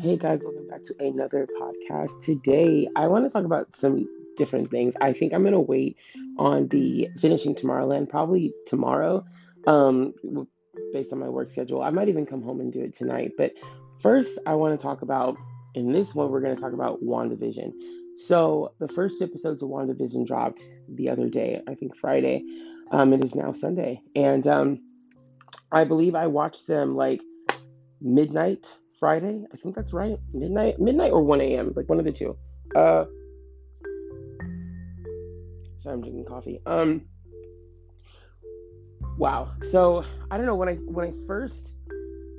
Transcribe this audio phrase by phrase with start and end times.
[0.00, 2.22] Hey guys, welcome back to another podcast.
[2.22, 4.08] Today, I want to talk about some
[4.38, 4.94] different things.
[4.98, 5.98] I think I'm going to wait
[6.38, 9.26] on the finishing Tomorrowland probably tomorrow,
[9.66, 10.14] um,
[10.94, 11.82] based on my work schedule.
[11.82, 13.32] I might even come home and do it tonight.
[13.36, 13.52] But
[14.00, 15.36] first, I want to talk about,
[15.74, 17.72] in this one, we're going to talk about WandaVision.
[18.16, 22.46] So, the first episodes of WandaVision dropped the other day, I think Friday.
[22.90, 24.00] Um, it is now Sunday.
[24.16, 24.80] And um,
[25.70, 27.20] I believe I watched them like
[28.00, 28.66] midnight
[29.00, 29.44] Friday.
[29.52, 30.18] I think that's right.
[30.32, 31.72] Midnight, midnight or 1 a.m.
[31.74, 32.36] like one of the two.
[32.76, 33.06] Uh,
[35.78, 36.60] sorry, I'm drinking coffee.
[36.66, 37.06] Um,
[39.16, 39.50] wow.
[39.62, 41.78] So I don't know when I when I first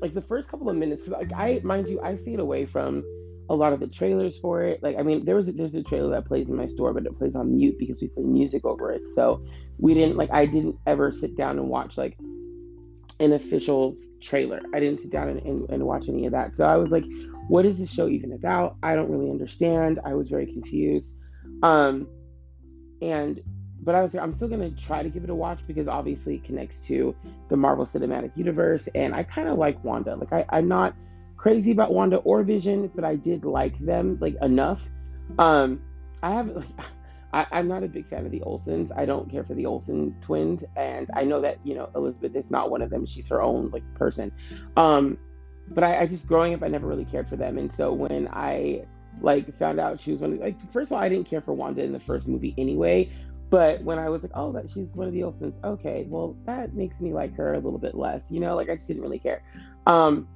[0.02, 3.04] like the first couple of minutes because like I mind you I stayed away from
[3.50, 4.82] a lot of the trailers for it.
[4.82, 7.06] Like I mean there was a, there's a trailer that plays in my store but
[7.06, 9.08] it plays on mute because we play music over it.
[9.08, 9.44] So
[9.80, 12.18] we didn't like I didn't ever sit down and watch like
[13.22, 14.62] an official trailer.
[14.74, 16.58] I didn't sit down and, and, and, watch any of that.
[16.58, 17.06] So I was like,
[17.48, 18.78] what is this show even about?
[18.82, 20.00] I don't really understand.
[20.04, 21.18] I was very confused.
[21.62, 22.08] Um,
[23.02, 23.42] and
[23.84, 26.36] but I was like, I'm still gonna try to give it a watch because obviously
[26.36, 27.16] it connects to
[27.50, 30.16] the Marvel Cinematic Universe, and I kind of like Wanda.
[30.16, 30.96] Like I, I'm not
[31.38, 34.88] crazy about Wanda or Vision, but I did like them like enough.
[35.40, 35.82] Um,
[36.22, 36.66] I have
[37.34, 38.92] I, am not a big fan of the Olsens.
[38.96, 42.52] I don't care for the Olsen twins, and I know that you know Elizabeth is
[42.52, 43.06] not one of them.
[43.06, 44.32] She's her own like person.
[44.76, 45.18] Um,
[45.70, 48.28] but I, I just growing up, I never really cared for them, and so when
[48.32, 48.86] I
[49.20, 51.54] like found out she was one of like first of all, I didn't care for
[51.54, 53.10] Wanda in the first movie anyway.
[53.50, 55.62] But when I was like, oh, that she's one of the Olsens.
[55.64, 58.76] okay, well that makes me like her a little bit less, you know, like I
[58.76, 59.44] just didn't really care.
[59.86, 60.28] Um,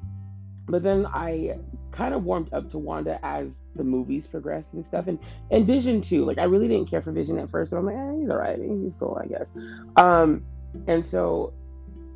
[0.68, 1.60] but then I
[1.92, 5.20] kind of warmed up to Wanda as the movies progressed and stuff, and
[5.52, 6.26] and Vision too.
[6.26, 8.60] Like I really didn't care for Vision at first, and I'm like, eh, he's alright,
[8.60, 9.54] he's cool, I guess.
[9.96, 10.46] Um,
[10.88, 11.54] and so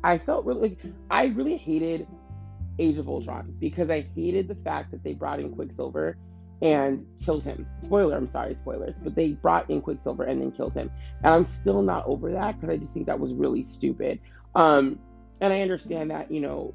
[0.02, 0.78] I felt really like
[1.10, 2.06] I really hated
[2.78, 6.16] Age of Ultron because I hated the fact that they brought in Quicksilver
[6.62, 7.66] and killed him.
[7.82, 10.90] Spoiler, I'm sorry, spoilers, but they brought in Quicksilver and then killed him,
[11.22, 14.20] and I'm still not over that because I just think that was really stupid.
[14.54, 14.98] Um,
[15.40, 16.74] and I understand that you know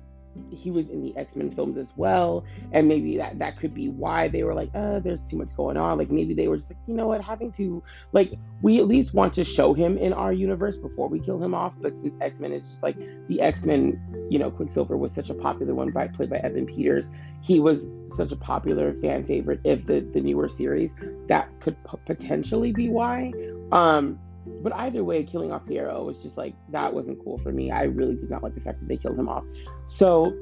[0.50, 3.90] he was in the X Men films as well, and maybe that that could be
[3.90, 5.98] why they were like, uh, there's too much going on.
[5.98, 9.14] Like maybe they were just like, you know what, having to like we at least
[9.14, 11.76] want to show him in our universe before we kill him off.
[11.80, 12.98] But since X Men is just like
[13.28, 16.66] the X Men, you know, Quicksilver was such a popular one by played by Evan
[16.66, 17.12] Peters.
[17.42, 20.96] He was such a popular fan favorite of the the newer series.
[21.28, 23.34] That could p- potentially be why.
[23.72, 27.72] Um, but either way, killing off Pietro was just like that wasn't cool for me.
[27.72, 29.44] I really did not like the fact that they killed him off.
[29.86, 30.36] So,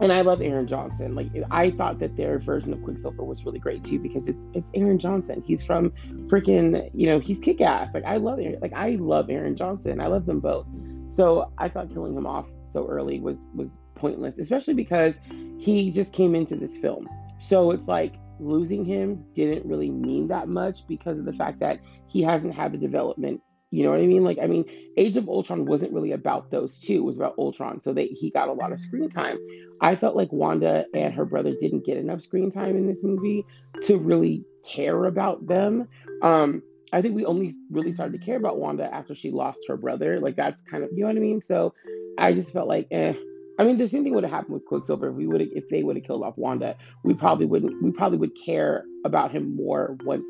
[0.00, 1.14] and I love Aaron Johnson.
[1.14, 4.70] Like I thought that their version of Quicksilver was really great too because it's it's
[4.74, 5.42] Aaron Johnson.
[5.46, 5.90] He's from
[6.28, 7.92] freaking you know he's kick ass.
[7.94, 10.00] Like I love like I love Aaron Johnson.
[10.00, 10.66] I love them both.
[11.08, 15.20] So I thought killing him off so early was was pointless, especially because
[15.58, 17.08] he just came into this film.
[17.38, 21.80] So it's like losing him didn't really mean that much because of the fact that
[22.06, 23.40] he hasn't had the development.
[23.70, 24.24] You know what I mean?
[24.24, 24.64] Like, I mean,
[24.96, 26.94] Age of Ultron wasn't really about those two.
[26.94, 27.80] It was about Ultron.
[27.80, 29.38] So they, he got a lot of screen time.
[29.80, 33.44] I felt like Wanda and her brother didn't get enough screen time in this movie
[33.82, 35.88] to really care about them.
[36.22, 39.76] Um, I think we only really started to care about Wanda after she lost her
[39.76, 40.20] brother.
[40.20, 41.42] Like that's kind of you know what I mean.
[41.42, 41.74] So
[42.16, 43.14] I just felt like, eh,
[43.58, 45.82] I mean, the same thing would have happened with Quicksilver if we would if they
[45.82, 46.76] would have killed off Wanda.
[47.04, 47.82] We probably wouldn't.
[47.82, 50.28] We probably would care about him more once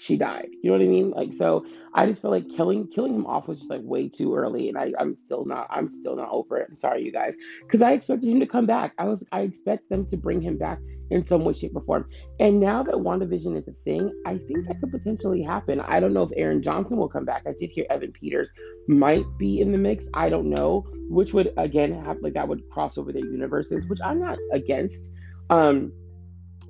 [0.00, 0.48] she died.
[0.62, 1.10] You know what I mean?
[1.10, 4.34] Like so I just feel like killing killing him off was just like way too
[4.34, 6.68] early and I, I'm still not I'm still not over it.
[6.70, 7.36] I'm sorry you guys.
[7.60, 8.94] Because I expected him to come back.
[8.96, 10.78] I was I expect them to bring him back
[11.10, 12.08] in some way, shape, or form.
[12.38, 15.80] And now that WandaVision is a thing, I think that could potentially happen.
[15.80, 17.42] I don't know if Aaron Johnson will come back.
[17.46, 18.50] I did hear Evan Peters
[18.88, 20.08] might be in the mix.
[20.14, 20.86] I don't know.
[21.10, 25.12] Which would again have like that would cross over their universes, which I'm not against.
[25.50, 25.92] Um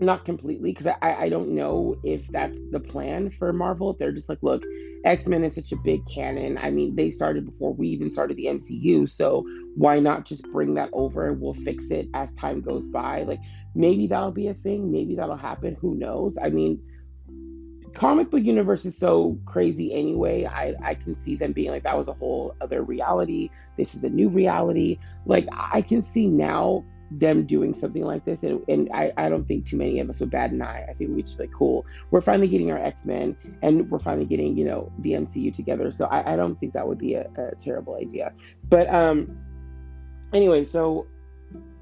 [0.01, 3.91] not completely because I, I don't know if that's the plan for Marvel.
[3.91, 4.65] If they're just like, look,
[5.05, 6.59] X Men is such a big canon.
[6.59, 9.47] I mean, they started before we even started the MCU, so
[9.77, 13.23] why not just bring that over and we'll fix it as time goes by?
[13.23, 13.41] Like
[13.75, 14.91] maybe that'll be a thing.
[14.91, 15.77] Maybe that'll happen.
[15.81, 16.37] Who knows?
[16.43, 16.83] I mean,
[17.95, 20.45] comic book universe is so crazy anyway.
[20.45, 23.51] I I can see them being like that was a whole other reality.
[23.77, 24.99] This is the new reality.
[25.27, 28.43] Like I can see now them doing something like this.
[28.43, 30.87] And, and I, I don't think too many of us would bat an eye.
[30.89, 34.27] I think we'd just like, cool, we're finally getting our X Men and we're finally
[34.27, 35.91] getting, you know, the MCU together.
[35.91, 38.33] So I, I don't think that would be a, a terrible idea.
[38.69, 39.37] But um,
[40.33, 41.07] anyway, so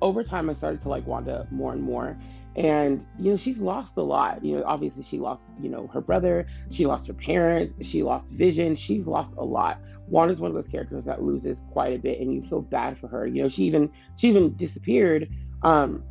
[0.00, 2.18] over time, I started to like Wanda more and more.
[2.58, 4.44] And, you know, she's lost a lot.
[4.44, 8.32] You know, obviously, she lost, you know, her brother, she lost her parents, she lost
[8.32, 9.78] vision, she's lost a lot.
[10.08, 13.06] Wanda's one of those characters that loses quite a bit, and you feel bad for
[13.06, 13.28] her.
[13.28, 15.28] You know, she even she even disappeared,
[15.62, 16.02] um,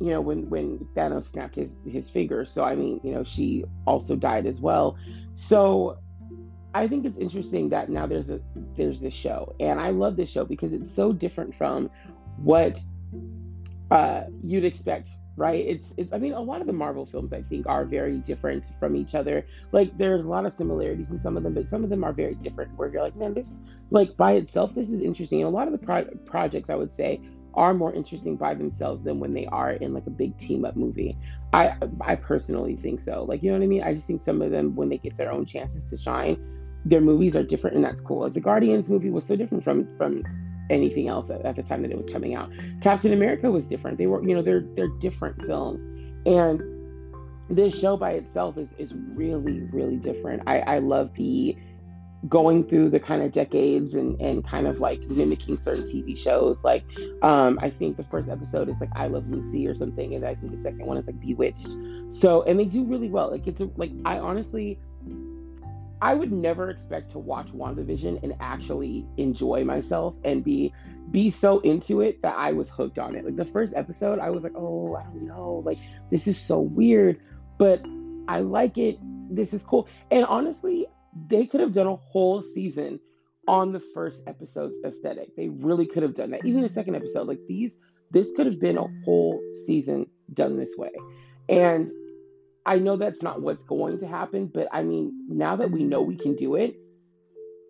[0.00, 2.44] you know, when when Thanos snapped his his finger.
[2.46, 4.98] So I mean, you know, she also died as well.
[5.36, 5.98] So
[6.74, 8.40] I think it's interesting that now there's a
[8.76, 11.90] there's this show, and I love this show because it's so different from
[12.38, 12.80] what
[13.92, 15.64] uh, you'd expect right?
[15.66, 18.66] It's it's i mean a lot of the marvel films i think are very different
[18.78, 19.46] from each other.
[19.72, 22.12] Like there's a lot of similarities in some of them but some of them are
[22.12, 25.40] very different where you're like man this like by itself this is interesting.
[25.40, 27.20] And a lot of the pro- projects i would say
[27.54, 30.76] are more interesting by themselves than when they are in like a big team up
[30.76, 31.18] movie.
[31.52, 33.24] I i personally think so.
[33.24, 33.82] Like you know what i mean?
[33.82, 36.36] I just think some of them when they get their own chances to shine
[36.84, 38.20] their movies are different and that's cool.
[38.20, 40.24] Like the guardians movie was so different from from
[40.72, 42.50] anything else at, at the time that it was coming out.
[42.80, 43.98] Captain America was different.
[43.98, 45.82] They were, you know, they're they're different films,
[46.26, 46.62] and
[47.48, 50.42] this show by itself is is really really different.
[50.46, 51.56] I I love the
[52.28, 56.62] going through the kind of decades and and kind of like mimicking certain TV shows.
[56.64, 56.84] Like
[57.22, 60.34] um I think the first episode is like I Love Lucy or something, and I
[60.34, 61.76] think the second one is like Bewitched.
[62.10, 63.30] So and they do really well.
[63.30, 64.78] Like it's a, like I honestly
[66.02, 70.74] I would never expect to watch WandaVision and actually enjoy myself and be
[71.12, 73.24] be so into it that I was hooked on it.
[73.24, 75.62] Like the first episode, I was like, "Oh, I don't know.
[75.64, 75.78] Like
[76.10, 77.20] this is so weird,
[77.56, 77.84] but
[78.26, 78.98] I like it.
[79.30, 80.86] This is cool." And honestly,
[81.28, 82.98] they could have done a whole season
[83.46, 85.36] on the first episode's aesthetic.
[85.36, 86.44] They really could have done that.
[86.44, 86.74] Even the mm-hmm.
[86.74, 87.78] second episode, like these
[88.10, 90.90] this could have been a whole season done this way.
[91.48, 91.92] And
[92.64, 96.02] I know that's not what's going to happen, but I mean, now that we know
[96.02, 96.76] we can do it,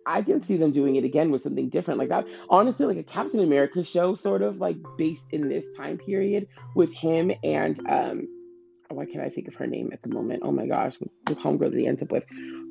[0.05, 2.27] I can see them doing it again with something different like that.
[2.49, 6.93] Honestly, like a Captain America show, sort of like based in this time period with
[6.93, 8.27] him and um,
[8.89, 10.41] why can't I think of her name at the moment?
[10.43, 12.25] Oh my gosh, with, with Homegirl that he ends up with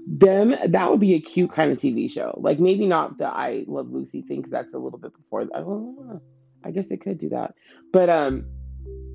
[0.06, 0.54] them.
[0.66, 2.38] That would be a cute kind of TV show.
[2.40, 5.44] Like maybe not the I Love Lucy thing because that's a little bit before.
[5.44, 6.20] That.
[6.64, 7.54] I guess they could do that,
[7.92, 8.46] but um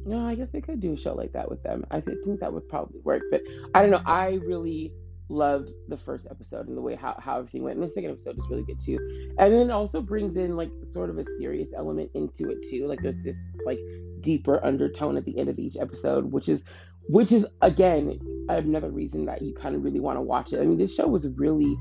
[0.07, 1.85] no, I guess they could do a show like that with them.
[1.91, 3.23] I th- think that would probably work.
[3.29, 3.41] But
[3.73, 4.01] I don't know.
[4.05, 4.93] I really
[5.29, 7.77] loved the first episode and the way how, how everything went.
[7.77, 8.97] And the second episode is really good too.
[9.37, 12.87] And then it also brings in like sort of a serious element into it too.
[12.87, 13.79] Like there's this like
[14.21, 16.63] deeper undertone at the end of each episode, which is
[17.09, 18.19] which is again
[18.49, 20.61] another reason that you kind of really want to watch it.
[20.61, 21.75] I mean, this show was really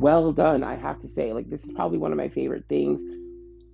[0.00, 1.32] well done, I have to say.
[1.32, 3.02] Like this is probably one of my favorite things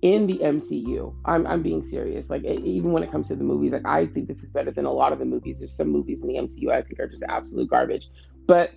[0.03, 1.15] in the MCU.
[1.23, 2.29] I'm I'm being serious.
[2.29, 4.85] Like even when it comes to the movies, like I think this is better than
[4.85, 5.59] a lot of the movies.
[5.59, 8.09] There's some movies in the MCU I think are just absolute garbage,
[8.45, 8.71] but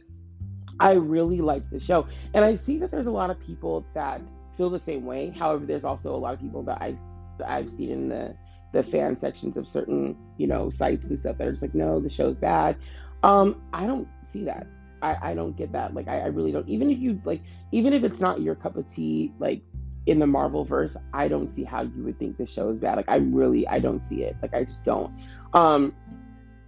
[0.79, 4.23] I really like the show, and I see that there's a lot of people that
[4.57, 5.31] feel the same way.
[5.31, 7.01] However, there's also a lot of people that I've
[7.39, 8.37] that I've seen in the
[8.73, 11.99] the fan sections of certain you know sites and stuff that are just like, no,
[11.99, 12.77] the show's bad.
[13.25, 14.69] Um, I don't see that.
[15.03, 15.93] I, I don't get that.
[15.93, 16.69] Like I, I really don't.
[16.69, 17.43] Even if you like,
[17.73, 19.63] even if it's not your cup of tea, like
[20.07, 22.97] in the Marvel verse, I don't see how you would think the show is bad.
[22.97, 24.37] Like I really I don't see it.
[24.41, 25.13] Like I just don't.
[25.53, 25.95] Um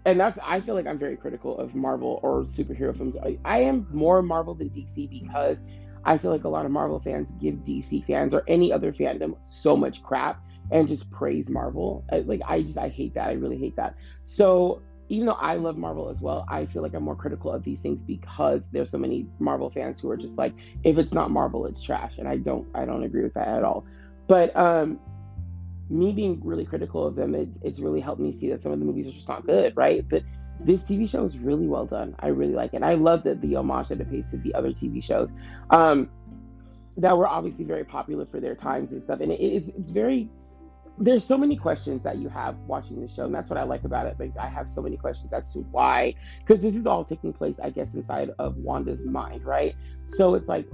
[0.05, 3.17] and that's I feel like I'm very critical of Marvel or superhero films.
[3.17, 5.65] I, I am more Marvel than DC because
[6.05, 9.37] I feel like a lot of Marvel fans give DC fans or any other fandom
[9.45, 10.41] so much crap
[10.71, 12.05] and just praise Marvel.
[12.11, 13.29] Like I just I hate that.
[13.29, 13.95] I really hate that.
[14.25, 17.65] So even though I love Marvel as well, I feel like I'm more critical of
[17.65, 21.31] these things because there's so many Marvel fans who are just like, if it's not
[21.31, 23.87] Marvel, it's trash, and I don't I don't agree with that at all.
[24.27, 25.01] But um,
[25.89, 28.79] me being really critical of them, it's it's really helped me see that some of
[28.79, 30.07] the movies are just not good, right?
[30.07, 30.25] But
[30.61, 32.15] this TV show is really well done.
[32.19, 32.83] I really like it.
[32.83, 35.35] I love that the homage that it pays to the other TV shows
[35.71, 36.11] um,
[36.97, 39.21] that were obviously very popular for their times and stuff.
[39.21, 40.29] And it, it's it's very
[41.01, 43.85] there's so many questions that you have watching the show, and that's what I like
[43.85, 44.19] about it.
[44.19, 47.59] Like I have so many questions as to why, because this is all taking place,
[47.63, 49.75] I guess, inside of Wanda's mind, right?
[50.07, 50.67] So it's like,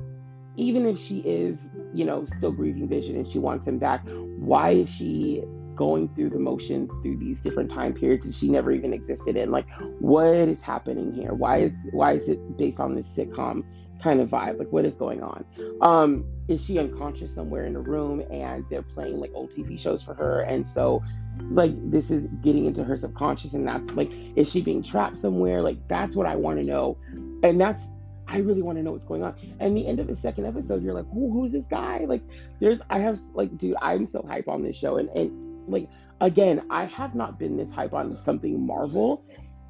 [0.57, 4.07] even if she is, you know, still grieving Vision and she wants him back,
[4.39, 5.43] why is she
[5.75, 9.51] going through the motions through these different time periods that she never even existed in?
[9.51, 9.67] Like,
[9.99, 11.35] what is happening here?
[11.35, 13.65] Why is why is it based on this sitcom?
[14.03, 14.59] Kind of vibe.
[14.59, 15.45] Like, what is going on?
[15.81, 20.03] Um, is she unconscious somewhere in a room and they're playing like old TV shows
[20.03, 20.43] for her?
[20.43, 21.03] And so,
[21.51, 25.63] like, this is getting into her subconscious, and that's like, is she being trapped somewhere?
[25.63, 26.97] Like, that's what I want to know.
[27.43, 27.83] And that's,
[28.27, 29.37] I really want to know what's going on.
[29.61, 32.05] And the end of the second episode, you're like, Who, who's this guy?
[32.07, 32.23] Like,
[32.61, 34.99] there's, I have, like, dude, I'm so hype on this show.
[34.99, 35.89] And, and like,
[36.21, 39.25] again, I have not been this hype on something Marvel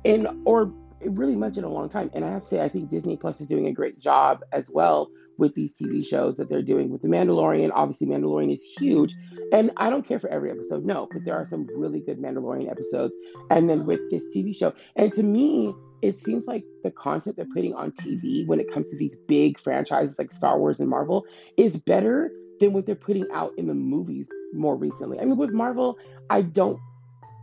[0.04, 0.72] and, or
[1.10, 2.10] really much in a long time.
[2.14, 4.70] And I have to say, I think Disney Plus is doing a great job as
[4.72, 7.70] well with these TV shows that they're doing with The Mandalorian.
[7.74, 9.14] Obviously, Mandalorian is huge.
[9.52, 12.70] And I don't care for every episode, no, but there are some really good Mandalorian
[12.70, 13.16] episodes.
[13.50, 17.46] And then with this TV show, and to me, it seems like the content they're
[17.54, 21.26] putting on TV when it comes to these big franchises like Star Wars and Marvel
[21.56, 22.30] is better
[22.60, 25.18] than what they're putting out in the movies more recently.
[25.18, 25.98] I mean, with Marvel,
[26.30, 26.78] I don't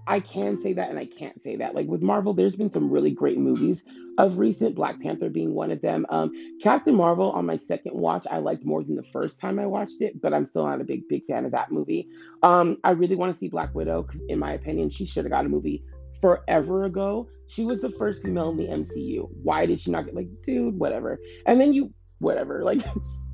[0.07, 1.75] I can say that and I can't say that.
[1.75, 3.85] Like with Marvel, there's been some really great movies
[4.17, 6.05] of recent, Black Panther being one of them.
[6.09, 6.31] Um,
[6.61, 10.01] Captain Marvel on my second watch, I liked more than the first time I watched
[10.01, 12.07] it, but I'm still not a big, big fan of that movie.
[12.43, 15.31] Um, I really want to see Black Widow because, in my opinion, she should have
[15.31, 15.83] got a movie
[16.19, 17.29] forever ago.
[17.47, 19.29] She was the first female in the MCU.
[19.43, 21.19] Why did she not get, like, dude, whatever.
[21.45, 22.63] And then you, whatever.
[22.63, 22.81] Like,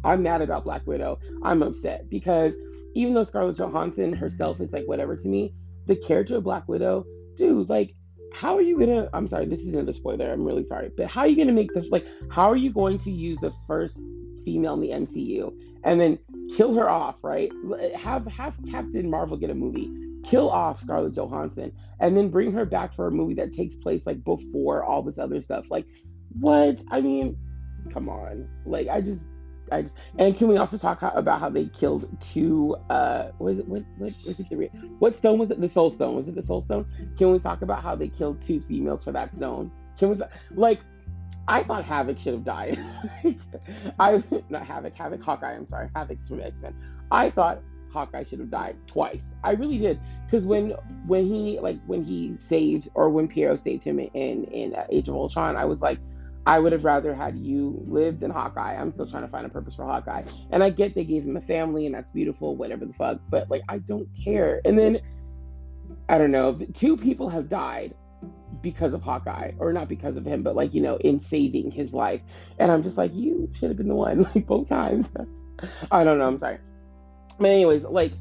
[0.03, 1.19] I'm mad about Black Widow.
[1.43, 2.55] I'm upset because
[2.93, 5.53] even though Scarlett Johansson herself is like whatever to me,
[5.88, 7.96] the character of Black Widow, dude, like,
[8.34, 9.10] how are you gonna?
[9.13, 10.29] I'm sorry, this isn't a spoiler.
[10.29, 12.06] I'm really sorry, but how are you gonna make the like?
[12.29, 14.03] How are you going to use the first
[14.46, 15.51] female in the MCU
[15.84, 16.20] and then
[16.53, 17.15] kill her off?
[17.24, 17.51] Right?
[17.96, 19.91] Have have Captain Marvel get a movie,
[20.24, 24.06] kill off Scarlett Johansson, and then bring her back for a movie that takes place
[24.06, 25.65] like before all this other stuff.
[25.70, 25.86] Like,
[26.39, 26.84] what?
[26.91, 27.38] I mean,
[27.91, 28.48] come on.
[28.65, 29.29] Like, I just
[29.71, 32.75] I just and can we also talk how, about how they killed two?
[32.89, 34.50] Uh, was it what what was it?
[34.50, 34.69] The,
[35.00, 35.59] what stone was it?
[35.59, 36.36] The Soul Stone was it?
[36.36, 36.86] The Soul Stone?
[37.17, 39.71] Can we talk about how they killed two females for that stone?
[39.97, 40.15] Can we
[40.51, 40.79] like?
[41.50, 42.77] I thought Havoc should have died.
[44.00, 45.53] I not Havoc, Havoc, Hawkeye.
[45.53, 46.75] I'm sorry, Havoc's from X Men.
[47.12, 49.36] I thought Hawkeye should have died twice.
[49.43, 50.71] I really did because when
[51.05, 55.07] when he like when he saved or when Pietro saved him in in uh, Age
[55.07, 56.00] of Ultron, I was like
[56.48, 58.75] I would have rather had you live than Hawkeye.
[58.75, 60.24] I'm still trying to find a purpose for Hawkeye.
[60.50, 63.50] And I get they gave him a family and that's beautiful, whatever the fuck, but
[63.50, 64.62] like I don't care.
[64.63, 65.01] And then
[66.08, 67.94] I don't know, two people have died
[68.62, 71.94] because of Hawkeye, or not because of him, but like, you know, in saving his
[71.94, 72.22] life.
[72.60, 75.12] And I'm just like, you should have been the one, like both times.
[75.92, 76.60] I don't know, I'm sorry.
[77.38, 78.13] But anyways, like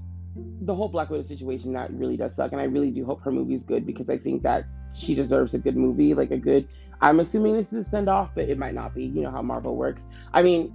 [0.61, 3.33] the whole Black Widow situation that really does suck, and I really do hope her
[3.33, 4.65] movie is good because I think that
[4.95, 6.69] she deserves a good movie, like a good.
[7.01, 9.05] I'm assuming this is a send off, but it might not be.
[9.05, 10.07] You know how Marvel works.
[10.33, 10.73] I mean,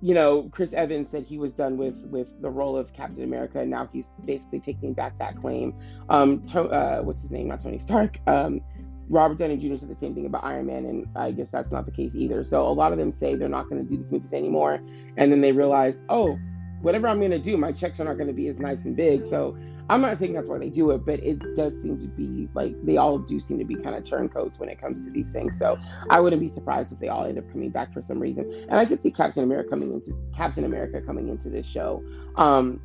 [0.00, 3.60] you know, Chris Evans said he was done with with the role of Captain America,
[3.60, 5.74] and now he's basically taking back that claim.
[6.08, 7.48] Um, to, uh, what's his name?
[7.48, 8.18] Not Tony Stark.
[8.26, 8.60] Um,
[9.08, 9.76] Robert Downey Jr.
[9.76, 12.42] said the same thing about Iron Man, and I guess that's not the case either.
[12.44, 14.80] So a lot of them say they're not going to do these movies anymore,
[15.16, 16.38] and then they realize, oh,
[16.84, 18.94] whatever I'm going to do, my checks are not going to be as nice and
[18.94, 19.24] big.
[19.24, 19.56] So
[19.88, 22.74] I'm not saying that's why they do it, but it does seem to be like
[22.84, 25.58] they all do seem to be kind of turncoats when it comes to these things.
[25.58, 25.78] So
[26.10, 28.50] I wouldn't be surprised if they all end up coming back for some reason.
[28.68, 32.02] And I could see Captain America coming into Captain America coming into this show,
[32.36, 32.80] um,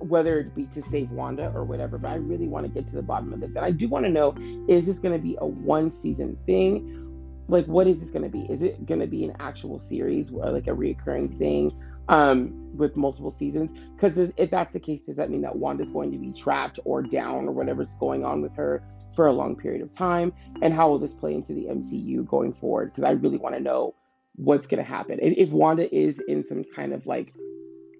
[0.00, 1.96] whether it be to save Wanda or whatever.
[1.96, 4.04] But I really want to get to the bottom of this, and I do want
[4.04, 4.34] to know:
[4.68, 7.00] is this going to be a one season thing?
[7.46, 8.42] Like, what is this going to be?
[8.50, 11.72] Is it going to be an actual series, or like a reoccurring thing?
[12.08, 13.72] Um, with multiple seasons.
[13.94, 17.02] Because if that's the case, does that mean that Wanda's going to be trapped or
[17.02, 18.82] down or whatever's going on with her
[19.14, 20.32] for a long period of time?
[20.62, 22.90] And how will this play into the MCU going forward?
[22.90, 23.94] Because I really want to know
[24.36, 25.18] what's going to happen.
[25.22, 27.32] If, if Wanda is in some kind of like,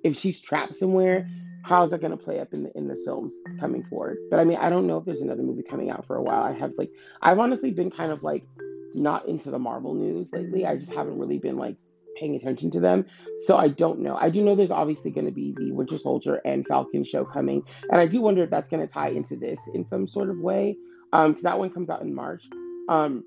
[0.02, 1.28] if she's trapped somewhere,
[1.62, 4.18] how's that going to play up in the in the films coming forward?
[4.30, 6.42] But I mean, I don't know if there's another movie coming out for a while.
[6.42, 6.90] I have like,
[7.22, 8.44] I've honestly been kind of like
[8.94, 10.66] not into the Marvel news lately.
[10.66, 11.76] I just haven't really been like
[12.18, 13.06] paying attention to them.
[13.46, 14.16] So I don't know.
[14.18, 17.62] I do know there's obviously going to be the Winter Soldier and Falcon show coming,
[17.90, 20.38] and I do wonder if that's going to tie into this in some sort of
[20.38, 20.76] way,
[21.10, 22.48] because um, that one comes out in March.
[22.88, 23.24] Um,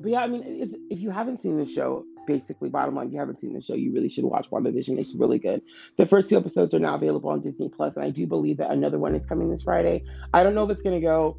[0.00, 0.42] but yeah, I mean,
[0.90, 3.74] if you haven't seen the show, basically, bottom line, if you haven't seen the show,
[3.74, 4.98] you really should watch WandaVision.
[4.98, 5.62] It's really good.
[5.96, 8.70] The first two episodes are now available on Disney Plus, and I do believe that
[8.70, 10.04] another one is coming this Friday.
[10.32, 11.38] I don't know if it's going to go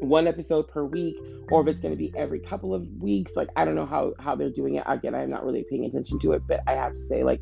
[0.00, 1.16] one episode per week
[1.50, 4.12] or if it's going to be every couple of weeks like i don't know how
[4.18, 4.84] how they're doing it.
[4.86, 7.40] Again i'm not really paying attention to it but i have to say like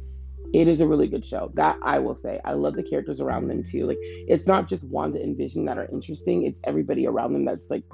[0.54, 1.52] it is a really good show.
[1.54, 3.86] That i will say i love the characters around them too.
[3.86, 6.46] Like it's not just wanda and vision that are interesting.
[6.46, 7.84] It's everybody around them that's like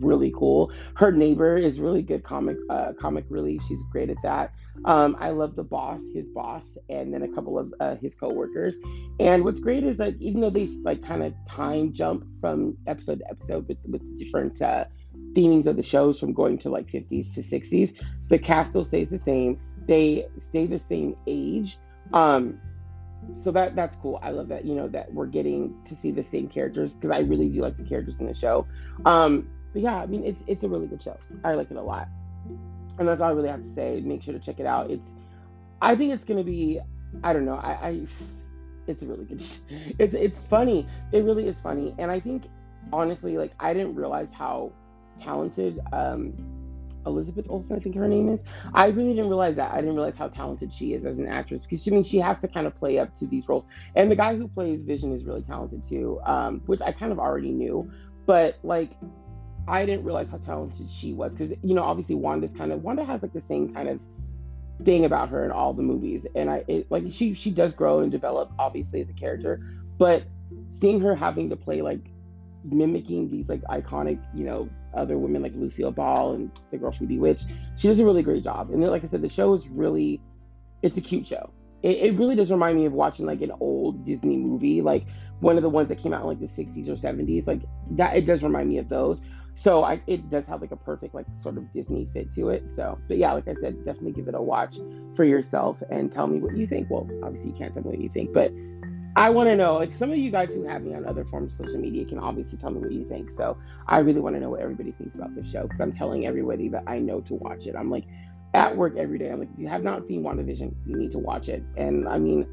[0.00, 0.72] really cool.
[0.96, 3.62] Her neighbor is really good comic uh, comic relief.
[3.66, 4.54] She's great at that.
[4.84, 8.78] Um, I love the boss, his boss, and then a couple of uh, his coworkers.
[9.20, 13.20] And what's great is that even though they like kind of time jump from episode
[13.20, 14.86] to episode with with different uh,
[15.34, 17.94] themings of the shows from going to like 50s to 60s,
[18.28, 19.60] the cast still stays the same.
[19.86, 21.78] They stay the same age.
[22.12, 22.60] Um,
[23.36, 24.18] so that that's cool.
[24.22, 27.20] I love that you know that we're getting to see the same characters because I
[27.20, 28.66] really do like the characters in the show.
[29.06, 31.16] Um, but yeah, I mean, it's it's a really good show.
[31.44, 32.08] I like it a lot,
[32.98, 34.00] and that's all I really have to say.
[34.04, 34.90] Make sure to check it out.
[34.90, 35.16] It's,
[35.80, 36.80] I think it's gonna be,
[37.22, 38.06] I don't know, I, I
[38.86, 39.40] it's a really good.
[39.42, 39.58] Sh-
[39.98, 40.86] it's it's funny.
[41.12, 42.44] It really is funny, and I think
[42.92, 44.72] honestly, like I didn't realize how
[45.18, 46.34] talented um,
[47.06, 48.44] Elizabeth Olsen, I think her name is.
[48.74, 49.72] I really didn't realize that.
[49.72, 52.18] I didn't realize how talented she is as an actress because she I mean she
[52.18, 53.68] has to kind of play up to these roles.
[53.94, 57.18] And the guy who plays Vision is really talented too, um, which I kind of
[57.18, 57.90] already knew.
[58.26, 58.92] But like
[59.68, 63.04] I didn't realize how talented she was because you know obviously Wanda's kind of Wanda
[63.04, 64.00] has like the same kind of
[64.84, 68.00] thing about her in all the movies and I it, like she she does grow
[68.00, 69.60] and develop obviously as a character
[69.98, 70.24] but
[70.68, 72.00] seeing her having to play like
[72.64, 77.06] mimicking these like iconic, you know, other women like Lucille Ball and the girl from
[77.06, 77.48] Bewitched.
[77.76, 78.70] She does a really great job.
[78.70, 80.20] And then, like I said, the show is really,
[80.82, 81.50] it's a cute show.
[81.82, 85.04] It, it really does remind me of watching like an old Disney movie, like
[85.40, 87.46] one of the ones that came out in like the 60s or 70s.
[87.46, 89.24] Like that, it does remind me of those.
[89.54, 92.72] So I, it does have like a perfect like sort of Disney fit to it.
[92.72, 94.76] So, but yeah, like I said, definitely give it a watch
[95.14, 96.90] for yourself and tell me what you think.
[96.90, 98.52] Well, obviously you can't tell me what you think, but
[99.14, 101.60] I want to know, like some of you guys who have me on other forms
[101.60, 103.30] of social media can obviously tell me what you think.
[103.30, 106.26] So I really want to know what everybody thinks about this show because I'm telling
[106.26, 107.76] everybody that I know to watch it.
[107.76, 108.04] I'm like
[108.54, 109.30] at work every day.
[109.30, 111.62] I'm like, if you have not seen WandaVision, you need to watch it.
[111.76, 112.46] And I mean,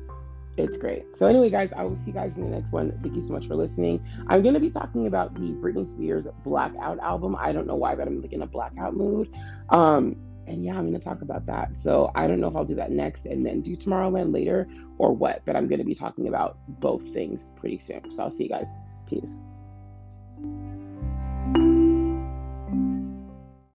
[0.60, 1.16] it's great.
[1.16, 2.98] So anyway, guys, I will see you guys in the next one.
[3.02, 4.04] Thank you so much for listening.
[4.28, 7.36] I'm gonna be talking about the Britney Spears Blackout album.
[7.40, 9.34] I don't know why, but I'm like in a blackout mood.
[9.70, 10.16] Um,
[10.48, 11.78] and yeah, I'm to talk about that.
[11.78, 15.14] So I don't know if I'll do that next and then do Tomorrowland later or
[15.14, 18.12] what, but I'm to be talking about both things pretty soon.
[18.12, 18.74] So I'll see you guys.
[19.08, 19.44] Peace.